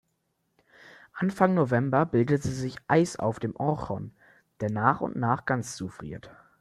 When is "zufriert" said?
5.75-6.31